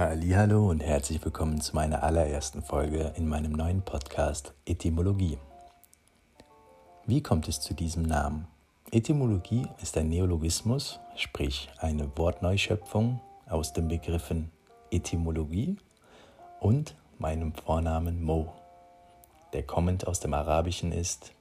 [0.00, 5.36] Hallo und herzlich willkommen zu meiner allerersten Folge in meinem neuen Podcast Etymologie.
[7.04, 8.46] Wie kommt es zu diesem Namen?
[8.92, 14.50] Etymologie ist ein Neologismus, sprich eine Wortneuschöpfung aus den Begriffen
[14.90, 15.76] Etymologie
[16.60, 18.54] und meinem Vornamen Mo,
[19.52, 21.34] der kommend aus dem Arabischen ist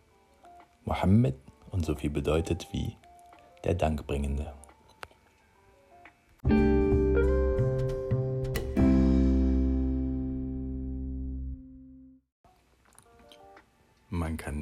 [0.83, 1.35] Mohammed
[1.71, 2.97] und so viel bedeutet wie
[3.63, 4.51] der Dankbringende.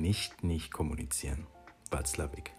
[0.08, 1.48] Nicht nicht kommunizieren.
[1.92, 2.52] Václavic.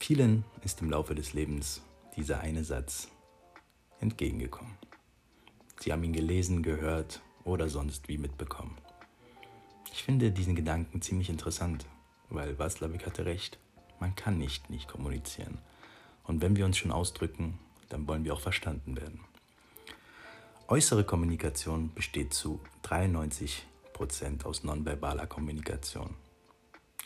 [0.00, 1.80] Vielen ist im Laufe des Lebens
[2.16, 3.06] dieser eine Satz
[4.00, 4.76] entgegengekommen.
[5.78, 8.76] Sie haben ihn gelesen, gehört oder sonst wie mitbekommen.
[9.92, 11.86] Ich finde diesen Gedanken ziemlich interessant,
[12.30, 13.60] weil Václavic hatte recht.
[14.00, 15.58] Man kann nicht nicht kommunizieren.
[16.24, 19.20] Und wenn wir uns schon ausdrücken, dann wollen wir auch verstanden werden.
[20.66, 26.16] Äußere Kommunikation besteht zu 93 Prozent aus nonverbaler Kommunikation.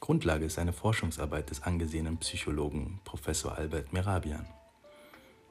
[0.05, 4.45] Grundlage ist eine Forschungsarbeit des angesehenen Psychologen Professor Albert Merabian.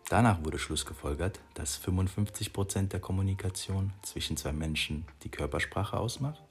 [0.09, 6.44] Danach wurde Schlussgefolgert, dass 55 Prozent der Kommunikation zwischen zwei Menschen die Körpersprache ausmacht,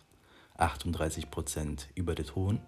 [0.57, 2.61] 38 Prozent über den Ton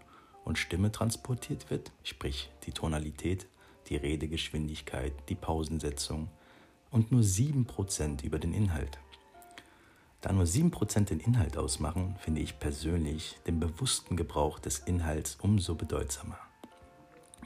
[0.45, 3.49] und Stimme transportiert wird, sprich die Tonalität,
[3.89, 6.29] die Redegeschwindigkeit, die Pausensetzung
[6.93, 9.01] und nur 7 Prozent über den Inhalt.
[10.25, 15.75] Da nur 7% den Inhalt ausmachen, finde ich persönlich den bewussten Gebrauch des Inhalts umso
[15.75, 16.39] bedeutsamer.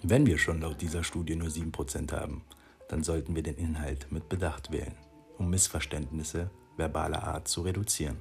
[0.04, 2.44] Wenn wir schon laut dieser Studie nur 7% haben,
[2.86, 4.94] dann sollten wir den Inhalt mit Bedacht wählen,
[5.38, 8.18] um Missverständnisse verbaler Art zu reduzieren.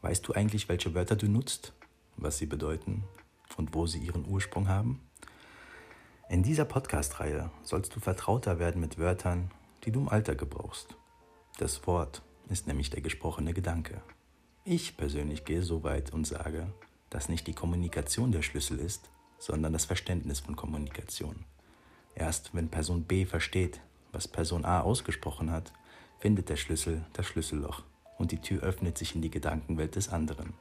[0.00, 1.74] Weißt du eigentlich, welche Wörter du nutzt,
[2.16, 3.04] was sie bedeuten
[3.58, 5.02] und wo sie ihren Ursprung haben?
[6.30, 9.50] In dieser Podcast-Reihe sollst du vertrauter werden mit Wörtern,
[9.84, 10.96] die du im Alltag gebrauchst.
[11.58, 14.02] Das Wort ist nämlich der gesprochene Gedanke.
[14.64, 16.66] Ich persönlich gehe so weit und sage,
[17.10, 21.44] dass nicht die Kommunikation der Schlüssel ist, sondern das Verständnis von Kommunikation.
[22.14, 23.80] Erst wenn Person B versteht,
[24.12, 25.72] was Person A ausgesprochen hat,
[26.18, 27.82] findet der Schlüssel das Schlüsselloch
[28.18, 30.54] und die Tür öffnet sich in die Gedankenwelt des anderen.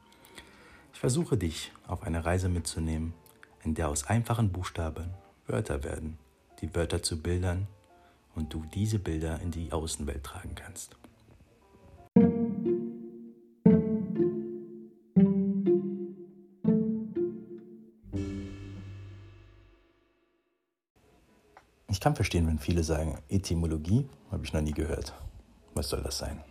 [0.94, 3.14] Ich versuche dich auf eine Reise mitzunehmen,
[3.64, 5.14] in der aus einfachen Buchstaben
[5.48, 6.18] Wörter werden,
[6.62, 7.68] die Wörter zu Bildern
[8.36, 10.96] und du diese Bilder in die Außenwelt tragen kannst.
[22.24, 25.14] Verstehen, wenn viele sagen, Etymologie habe ich noch nie gehört.
[25.74, 26.42] Was soll das sein?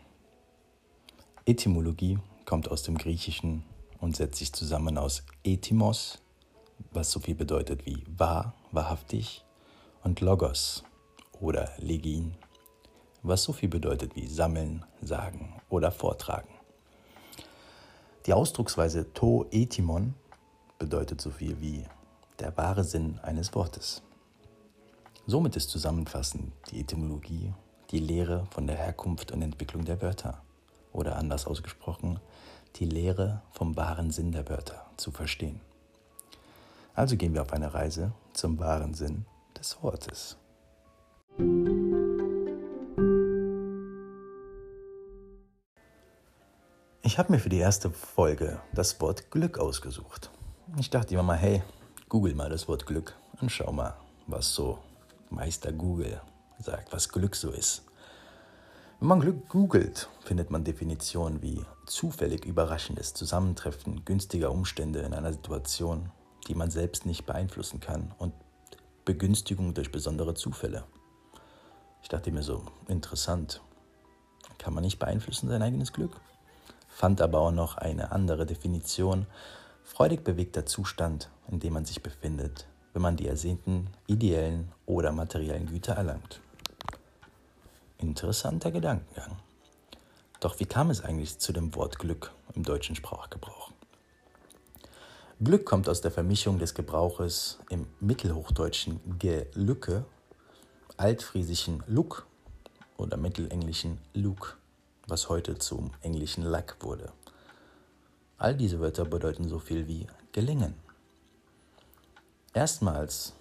[1.46, 3.64] Etymologie kommt aus dem Griechischen
[3.98, 6.18] und setzt sich zusammen aus Etymos,
[6.90, 9.46] was so viel bedeutet wie wahr, wahrhaftig,
[10.04, 10.84] und Logos
[11.40, 12.34] oder Legin,
[13.22, 16.52] was so viel bedeutet wie sammeln, sagen oder vortragen.
[18.26, 20.12] Die Ausdrucksweise to etimon
[20.78, 21.86] bedeutet so viel wie
[22.40, 24.02] der wahre Sinn eines Wortes.
[25.24, 27.52] Somit ist zusammenfassend die Etymologie
[27.92, 30.42] die Lehre von der Herkunft und Entwicklung der Wörter
[30.92, 32.18] oder anders ausgesprochen
[32.76, 35.60] die Lehre vom wahren Sinn der Wörter zu verstehen.
[36.94, 39.24] Also gehen wir auf eine Reise zum wahren Sinn
[39.56, 40.36] des Wortes.
[47.02, 50.30] Ich habe mir für die erste Folge das Wort Glück ausgesucht.
[50.78, 51.62] Ich dachte immer mal, hey,
[52.08, 53.94] google mal das Wort Glück und schau mal,
[54.26, 54.78] was so
[55.34, 56.20] Meister Google
[56.58, 57.82] sagt, was Glück so ist.
[59.00, 65.32] Wenn man Glück googelt, findet man Definitionen wie zufällig überraschendes Zusammentreffen günstiger Umstände in einer
[65.32, 66.12] Situation,
[66.46, 68.32] die man selbst nicht beeinflussen kann und
[69.04, 70.84] Begünstigung durch besondere Zufälle.
[72.02, 73.60] Ich dachte mir so, interessant.
[74.58, 76.20] Kann man nicht beeinflussen sein eigenes Glück?
[76.86, 79.26] Fand aber auch noch eine andere Definition.
[79.82, 85.66] Freudig bewegter Zustand, in dem man sich befindet, wenn man die ersehnten ideellen oder materiellen
[85.66, 86.40] Güter erlangt.
[87.98, 89.36] Interessanter Gedankengang.
[90.40, 93.70] Doch wie kam es eigentlich zu dem Wort Glück im deutschen Sprachgebrauch?
[95.42, 100.04] Glück kommt aus der Vermischung des Gebrauches im mittelhochdeutschen Gelücke,
[100.96, 102.26] altfriesischen Luck
[102.96, 104.54] oder mittelenglischen Luke,
[105.08, 107.12] was heute zum englischen Luck wurde.
[108.38, 110.74] All diese Wörter bedeuten so viel wie gelingen.
[112.54, 113.32] Erstmals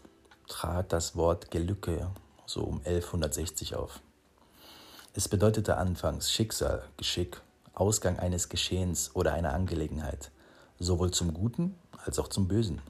[0.47, 2.09] trat das Wort Gelücke
[2.45, 3.99] so um 1160 auf.
[5.13, 7.41] Es bedeutete anfangs Schicksal, Geschick,
[7.73, 10.31] Ausgang eines Geschehens oder einer Angelegenheit,
[10.79, 11.75] sowohl zum Guten
[12.05, 12.81] als auch zum Bösen.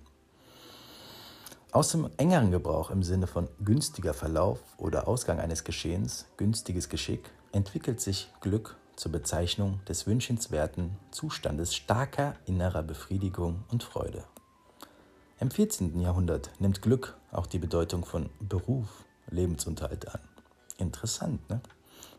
[1.71, 7.31] Aus dem engeren Gebrauch im Sinne von günstiger Verlauf oder Ausgang eines Geschehens, günstiges Geschick,
[7.51, 14.23] entwickelt sich Glück zur Bezeichnung des wünschenswerten Zustandes starker innerer Befriedigung und Freude.
[15.41, 15.99] Im 14.
[15.99, 20.21] Jahrhundert nimmt Glück auch die Bedeutung von Beruf, Lebensunterhalt an.
[20.77, 21.61] Interessant, ne?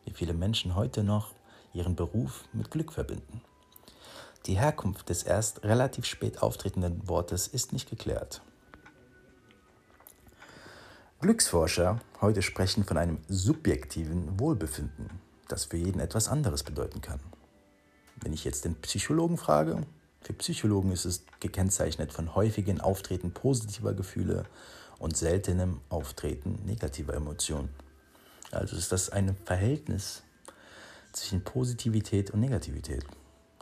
[0.04, 1.32] Wie viele Menschen heute noch
[1.72, 3.40] ihren Beruf mit Glück verbinden.
[4.46, 8.42] Die Herkunft des erst relativ spät auftretenden Wortes ist nicht geklärt.
[11.20, 15.10] Glücksforscher heute sprechen von einem subjektiven Wohlbefinden,
[15.46, 17.20] das für jeden etwas anderes bedeuten kann.
[18.16, 19.86] Wenn ich jetzt den Psychologen frage,
[20.22, 24.44] für Psychologen ist es gekennzeichnet von häufigen Auftreten positiver Gefühle
[24.98, 27.70] und seltenem Auftreten negativer Emotionen.
[28.52, 30.22] Also ist das ein Verhältnis
[31.12, 33.04] zwischen Positivität und Negativität.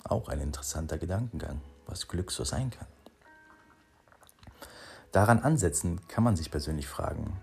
[0.04, 2.88] Auch ein interessanter Gedankengang, was Glück so sein kann.
[5.12, 7.36] Daran ansetzen kann man sich persönlich fragen,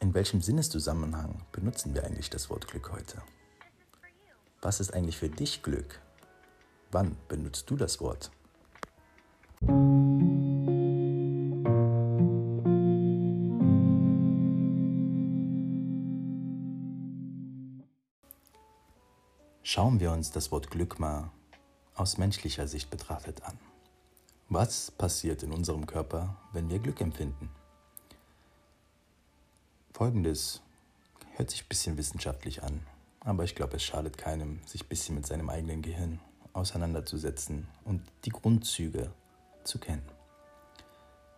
[0.00, 3.20] in welchem Sinneszusammenhang benutzen wir eigentlich das Wort Glück heute?
[4.62, 6.00] Was ist eigentlich für dich Glück?
[6.90, 8.30] Wann benutzt du das Wort?
[19.72, 21.30] Schauen wir uns das Wort Glück mal
[21.94, 23.56] aus menschlicher Sicht betrachtet an.
[24.48, 27.50] Was passiert in unserem Körper, wenn wir Glück empfinden?
[29.92, 30.60] Folgendes
[31.36, 32.80] hört sich ein bisschen wissenschaftlich an,
[33.20, 36.18] aber ich glaube, es schadet keinem, sich ein bisschen mit seinem eigenen Gehirn
[36.52, 39.12] auseinanderzusetzen und die Grundzüge
[39.64, 40.04] zu kennen.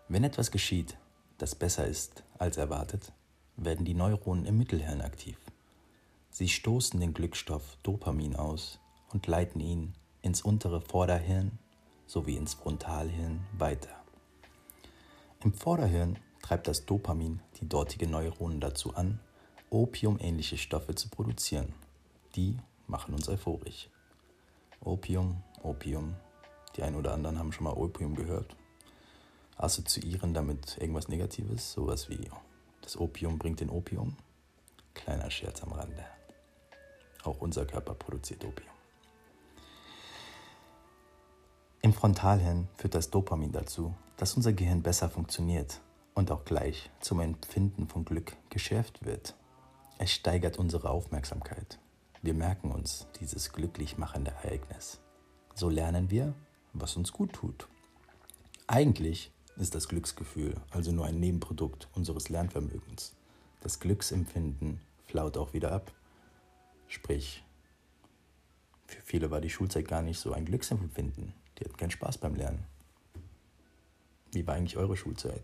[0.08, 0.96] Wenn etwas geschieht,
[1.38, 3.12] das besser ist als erwartet,
[3.56, 5.38] werden die Neuronen im Mittelhirn aktiv.
[6.30, 8.78] Sie stoßen den Glückstoff Dopamin aus
[9.12, 11.58] und leiten ihn ins untere Vorderhirn
[12.06, 13.94] sowie ins Frontalhirn weiter.
[15.42, 19.18] Im Vorderhirn treibt das Dopamin die dortigen Neuronen dazu an,
[19.70, 21.72] opiumähnliche Stoffe zu produzieren.
[22.36, 23.88] Die machen uns euphorisch.
[24.80, 26.14] Opium, Opium,
[26.76, 28.56] die einen oder anderen haben schon mal Opium gehört.
[29.56, 32.30] Assoziieren damit irgendwas Negatives, sowas wie
[32.80, 34.16] das Opium bringt den Opium.
[34.94, 36.04] Kleiner Scherz am Rande.
[37.24, 38.72] Auch unser Körper produziert Opium.
[41.80, 45.80] Im Frontalhirn führt das Dopamin dazu, dass unser Gehirn besser funktioniert
[46.14, 49.34] und auch gleich zum Empfinden von Glück geschärft wird.
[49.98, 51.78] Es steigert unsere Aufmerksamkeit.
[52.22, 55.00] Wir merken uns dieses glücklich machende Ereignis.
[55.54, 56.34] So lernen wir,
[56.72, 57.68] was uns gut tut.
[58.66, 63.14] Eigentlich ist das Glücksgefühl also nur ein Nebenprodukt unseres Lernvermögens.
[63.60, 65.92] Das Glücksempfinden flaut auch wieder ab.
[66.88, 67.44] Sprich,
[68.86, 71.32] für viele war die Schulzeit gar nicht so ein Glücksempfinden.
[71.58, 72.64] Die hatten keinen Spaß beim Lernen.
[74.32, 75.42] Wie war eigentlich eure Schulzeit?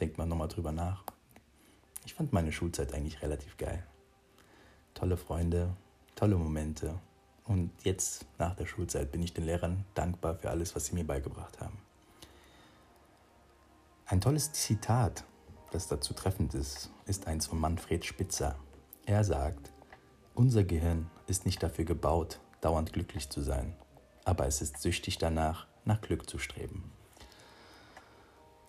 [0.00, 1.04] Denkt mal nochmal drüber nach.
[2.04, 3.86] Ich fand meine Schulzeit eigentlich relativ geil.
[4.94, 5.74] Tolle Freunde,
[6.14, 6.98] tolle Momente,
[7.46, 11.06] und jetzt, nach der Schulzeit, bin ich den Lehrern dankbar für alles, was sie mir
[11.06, 11.78] beigebracht haben.
[14.06, 15.24] Ein tolles Zitat,
[15.70, 18.56] das dazu treffend ist, ist eins von Manfred Spitzer.
[19.04, 19.72] Er sagt,
[20.34, 23.74] unser Gehirn ist nicht dafür gebaut, dauernd glücklich zu sein,
[24.24, 26.92] aber es ist süchtig danach, nach Glück zu streben.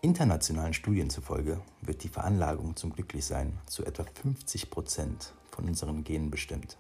[0.01, 6.29] Internationalen Studien zufolge wird die Veranlagung zum Glücklichsein zu etwa 50 Prozent von unseren Genen
[6.29, 6.77] bestimmt.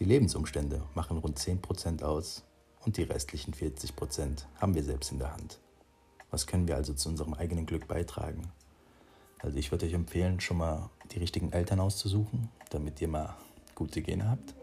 [0.00, 2.42] Die Lebensumstände machen rund 10% aus
[2.86, 5.60] und die restlichen 40% haben wir selbst in der Hand.
[6.30, 8.50] Was können wir also zu unserem eigenen Glück beitragen?
[9.40, 13.36] Also ich würde euch empfehlen, schon mal die richtigen Eltern auszusuchen, damit ihr mal
[13.74, 14.54] gute Gene habt.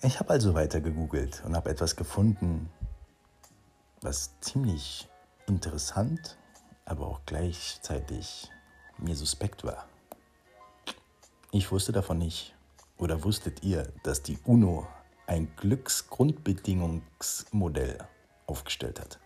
[0.00, 2.70] Ich habe also weiter gegoogelt und habe etwas gefunden,
[4.00, 5.06] was ziemlich
[5.46, 6.38] interessant,
[6.86, 8.50] aber auch gleichzeitig
[8.98, 9.86] mir suspekt war.
[11.50, 12.54] Ich wusste davon nicht.
[12.98, 14.86] Oder wusstet ihr, dass die UNO
[15.26, 17.98] ein Glücksgrundbedingungsmodell
[18.46, 19.18] aufgestellt hat?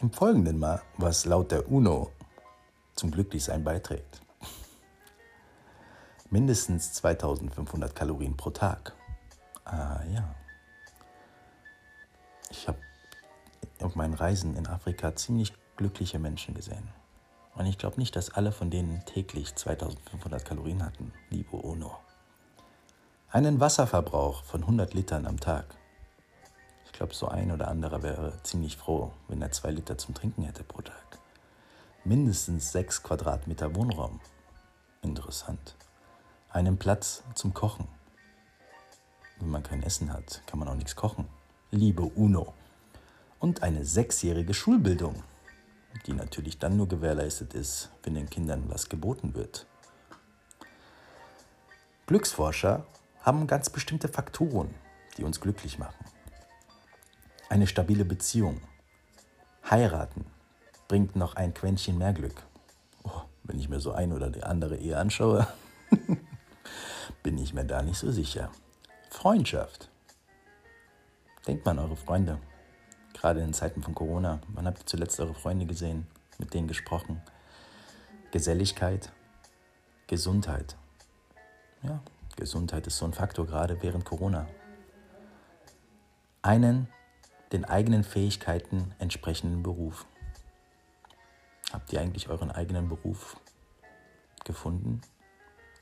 [0.00, 2.10] Im Folgenden mal, was laut der UNO
[2.94, 4.20] zum Glücklichsein beiträgt.
[6.30, 8.94] Mindestens 2500 Kalorien pro Tag.
[9.64, 10.34] Ah ja.
[12.50, 12.78] Ich habe
[13.80, 16.88] auf meinen Reisen in Afrika ziemlich glückliche Menschen gesehen.
[17.56, 21.96] Und ich glaube nicht, dass alle von denen täglich 2500 Kalorien hatten, liebe Ono.
[23.30, 25.66] Einen Wasserverbrauch von 100 Litern am Tag.
[26.84, 30.44] Ich glaube, so ein oder anderer wäre ziemlich froh, wenn er zwei Liter zum Trinken
[30.44, 31.18] hätte pro Tag.
[32.04, 34.20] Mindestens sechs Quadratmeter Wohnraum.
[35.02, 35.74] Interessant.
[36.50, 37.88] Einen Platz zum Kochen.
[39.40, 41.26] Wenn man kein Essen hat, kann man auch nichts kochen.
[41.70, 42.54] Liebe Uno.
[43.40, 45.22] und eine sechsjährige Schulbildung,
[46.06, 49.66] die natürlich dann nur gewährleistet ist, wenn den Kindern was geboten wird.
[52.06, 52.86] Glücksforscher
[53.22, 54.74] haben ganz bestimmte Faktoren,
[55.16, 56.04] die uns glücklich machen.
[57.48, 58.60] Eine stabile Beziehung,
[59.70, 60.26] heiraten,
[60.88, 62.42] bringt noch ein Quäntchen mehr Glück.
[63.04, 65.46] Oh, wenn ich mir so ein oder die andere Ehe anschaue,
[67.22, 68.50] bin ich mir da nicht so sicher.
[69.10, 69.88] Freundschaft.
[71.46, 72.38] Denkt mal an eure Freunde.
[73.24, 74.38] Gerade in Zeiten von Corona.
[74.48, 76.06] Wann habt ihr zuletzt eure Freunde gesehen?
[76.36, 77.22] Mit denen gesprochen?
[78.32, 79.12] Geselligkeit,
[80.08, 80.76] Gesundheit.
[81.82, 82.02] Ja,
[82.36, 84.46] Gesundheit ist so ein Faktor gerade während Corona.
[86.42, 86.86] Einen
[87.50, 90.04] den eigenen Fähigkeiten entsprechenden Beruf.
[91.72, 93.40] Habt ihr eigentlich euren eigenen Beruf
[94.44, 95.00] gefunden?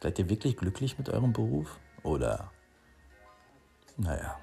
[0.00, 1.80] Seid ihr wirklich glücklich mit eurem Beruf?
[2.04, 2.52] Oder,
[3.96, 4.38] naja,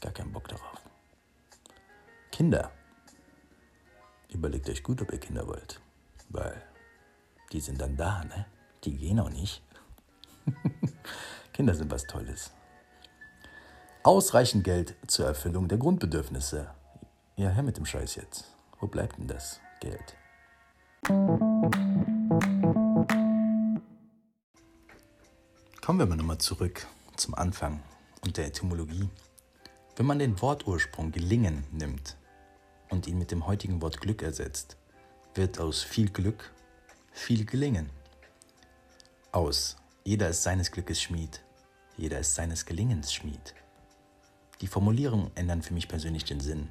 [0.00, 0.83] gar keinen Bock darauf.
[2.34, 2.72] Kinder.
[4.28, 5.80] Überlegt euch gut, ob ihr Kinder wollt.
[6.30, 6.60] Weil
[7.52, 8.46] die sind dann da, ne?
[8.82, 9.62] Die gehen auch nicht.
[11.52, 12.50] Kinder sind was Tolles.
[14.02, 16.74] Ausreichend Geld zur Erfüllung der Grundbedürfnisse.
[17.36, 18.52] Ja, her mit dem Scheiß jetzt.
[18.80, 20.16] Wo bleibt denn das Geld?
[25.82, 27.80] Kommen wir mal nochmal zurück zum Anfang
[28.24, 29.08] und der Etymologie.
[29.94, 32.16] Wenn man den Wortursprung gelingen nimmt
[32.94, 34.76] und ihn mit dem heutigen Wort Glück ersetzt,
[35.34, 36.52] wird aus viel Glück
[37.12, 37.90] viel gelingen.
[39.32, 41.42] Aus jeder ist seines Glückes Schmied,
[41.96, 43.54] jeder ist seines Gelingens Schmied.
[44.60, 46.68] Die Formulierungen ändern für mich persönlich den Sinn,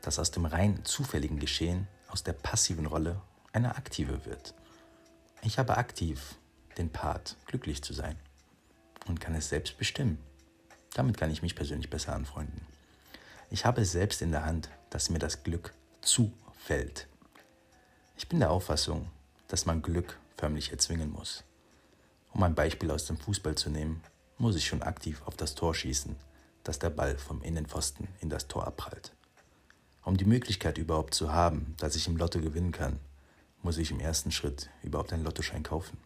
[0.00, 3.20] dass aus dem rein zufälligen Geschehen, aus der passiven Rolle
[3.52, 4.54] eine aktive wird.
[5.42, 6.36] Ich habe aktiv
[6.78, 8.16] den Part, glücklich zu sein
[9.08, 10.18] und kann es selbst bestimmen.
[10.94, 12.64] Damit kann ich mich persönlich besser anfreunden.
[13.50, 15.72] Ich habe es selbst in der Hand, dass mir das Glück
[16.02, 17.08] zufällt.
[18.14, 19.10] Ich bin der Auffassung,
[19.48, 21.44] dass man Glück förmlich erzwingen muss.
[22.34, 24.02] Um ein Beispiel aus dem Fußball zu nehmen,
[24.36, 26.14] muss ich schon aktiv auf das Tor schießen,
[26.62, 29.14] dass der Ball vom Innenpfosten in das Tor abprallt.
[30.04, 33.00] Um die Möglichkeit überhaupt zu haben, dass ich im Lotto gewinnen kann,
[33.62, 35.96] muss ich im ersten Schritt überhaupt einen Lottoschein kaufen.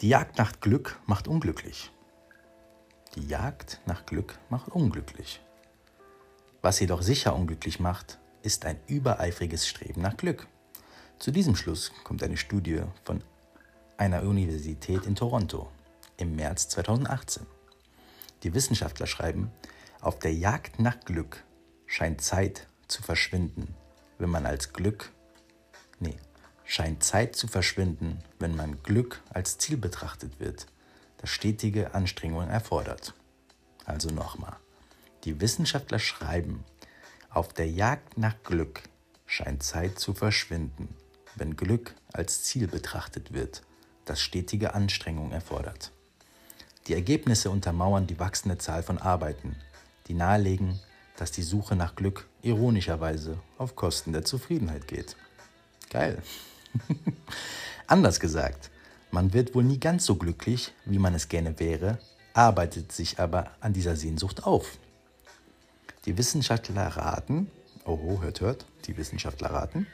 [0.00, 1.90] Die Jagd nach Glück macht unglücklich.
[3.16, 5.40] Die Jagd nach Glück macht unglücklich.
[6.62, 10.46] Was jedoch sicher unglücklich macht, ist ein übereifriges Streben nach Glück.
[11.18, 13.22] Zu diesem Schluss kommt eine Studie von
[13.96, 15.68] einer Universität in Toronto
[16.16, 17.46] im März 2018.
[18.44, 19.50] Die Wissenschaftler schreiben,
[20.00, 21.42] auf der Jagd nach Glück
[21.86, 23.74] scheint Zeit zu verschwinden,
[24.18, 25.10] wenn man als Glück,
[25.98, 26.16] nee,
[26.64, 30.66] scheint Zeit zu verschwinden, wenn man Glück als Ziel betrachtet wird,
[31.18, 33.14] das stetige Anstrengungen erfordert.
[33.84, 34.56] Also nochmal,
[35.24, 36.64] die Wissenschaftler schreiben,
[37.30, 38.82] auf der Jagd nach Glück
[39.26, 40.88] scheint Zeit zu verschwinden,
[41.36, 43.62] wenn Glück als Ziel betrachtet wird,
[44.04, 45.92] das stetige Anstrengung erfordert.
[46.86, 49.56] Die Ergebnisse untermauern die wachsende Zahl von Arbeiten,
[50.08, 50.80] die nahelegen,
[51.16, 55.16] dass die Suche nach Glück ironischerweise auf Kosten der Zufriedenheit geht.
[55.90, 56.22] Geil.
[57.86, 58.70] Anders gesagt,
[59.10, 61.98] man wird wohl nie ganz so glücklich, wie man es gerne wäre,
[62.34, 64.78] arbeitet sich aber an dieser Sehnsucht auf.
[66.04, 67.48] Die Wissenschaftler raten,
[67.84, 69.86] oh, hört, hört, die Wissenschaftler raten,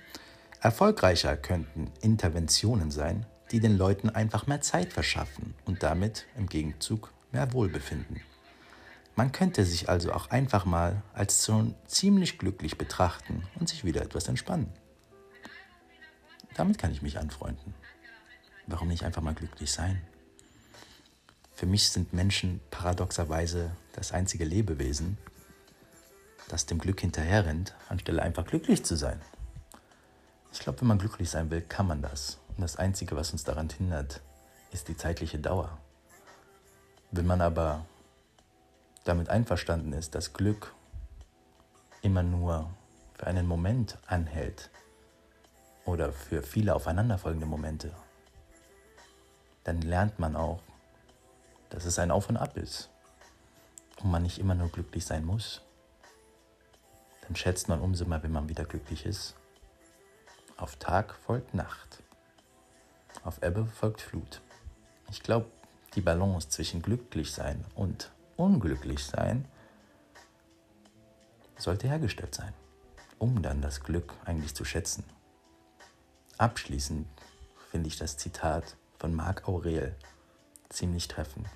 [0.60, 7.12] erfolgreicher könnten Interventionen sein, die den Leuten einfach mehr Zeit verschaffen und damit im Gegenzug
[7.30, 8.22] mehr Wohlbefinden.
[9.16, 14.00] Man könnte sich also auch einfach mal als schon ziemlich glücklich betrachten und sich wieder
[14.00, 14.72] etwas entspannen.
[16.54, 17.74] Damit kann ich mich anfreunden.
[18.66, 20.00] Warum nicht einfach mal glücklich sein?
[21.52, 25.18] Für mich sind Menschen paradoxerweise das einzige Lebewesen,
[26.58, 29.20] das dem Glück hinterherrennt, anstelle einfach glücklich zu sein.
[30.52, 32.40] Ich glaube, wenn man glücklich sein will, kann man das.
[32.48, 34.20] Und das Einzige, was uns daran hindert,
[34.72, 35.78] ist die zeitliche Dauer.
[37.12, 37.86] Wenn man aber
[39.04, 40.74] damit einverstanden ist, dass Glück
[42.02, 42.68] immer nur
[43.14, 44.70] für einen Moment anhält
[45.84, 47.94] oder für viele aufeinanderfolgende Momente,
[49.62, 50.60] dann lernt man auch,
[51.70, 52.90] dass es ein Auf und Ab ist
[54.02, 55.62] und man nicht immer nur glücklich sein muss.
[57.28, 59.36] Dann schätzt man umso mehr, wenn man wieder glücklich ist.
[60.56, 62.02] Auf Tag folgt Nacht.
[63.22, 64.40] Auf Ebbe folgt Flut.
[65.10, 65.46] Ich glaube,
[65.94, 69.46] die Balance zwischen glücklich sein und unglücklich sein
[71.58, 72.54] sollte hergestellt sein,
[73.18, 75.04] um dann das Glück eigentlich zu schätzen.
[76.38, 77.06] Abschließend
[77.70, 79.94] finde ich das Zitat von Marc Aurel
[80.70, 81.46] ziemlich treffend.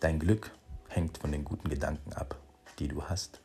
[0.00, 0.50] Dein Glück
[0.88, 2.36] hängt von den guten Gedanken ab,
[2.78, 3.40] die du hast.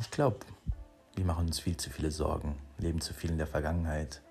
[0.00, 0.38] Ich glaube,
[1.16, 4.22] wir machen uns viel zu viele Sorgen, leben zu viel in der Vergangenheit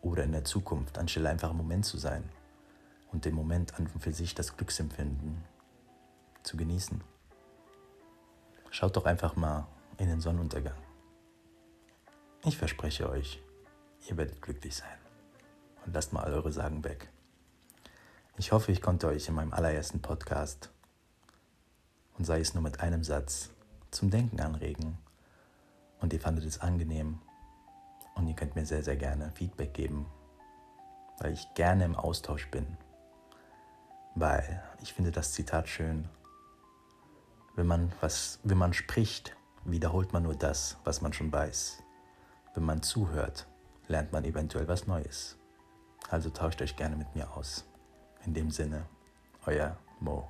[0.00, 2.22] oder in der Zukunft, anstelle einfach im Moment zu sein
[3.10, 5.42] und den Moment an und für sich das Glücksempfinden
[6.44, 7.00] zu genießen.
[8.70, 9.66] Schaut doch einfach mal
[9.98, 10.76] in den Sonnenuntergang.
[12.44, 13.42] Ich verspreche euch,
[14.08, 14.98] ihr werdet glücklich sein.
[15.84, 17.08] Und lasst mal eure Sagen weg.
[18.36, 20.70] Ich hoffe, ich konnte euch in meinem allerersten Podcast
[22.16, 23.50] und sei es nur mit einem Satz
[23.90, 24.98] zum Denken anregen.
[26.00, 27.20] Und ihr fandet es angenehm.
[28.14, 30.06] Und ihr könnt mir sehr, sehr gerne Feedback geben,
[31.18, 32.76] weil ich gerne im Austausch bin.
[34.14, 36.08] Weil ich finde das Zitat schön.
[37.54, 41.82] Wenn man, was, wenn man spricht, wiederholt man nur das, was man schon weiß.
[42.54, 43.46] Wenn man zuhört,
[43.88, 45.36] lernt man eventuell was Neues.
[46.08, 47.64] Also tauscht euch gerne mit mir aus.
[48.24, 48.86] In dem Sinne,
[49.44, 50.28] euer Mo.